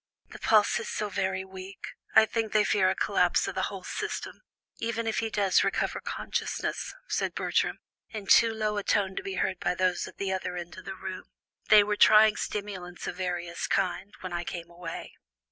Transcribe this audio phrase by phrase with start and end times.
[0.31, 3.83] "The pulse is so very weak; I think they fear a collapse of the whole
[3.83, 4.41] system,
[4.79, 7.77] even if he does recover consciousness," said Bertram,
[8.09, 10.85] in too low a tone to be heard by those at the other end of
[10.85, 11.25] the room.
[11.69, 15.13] "They were trying stimulants of various kinds when I came away."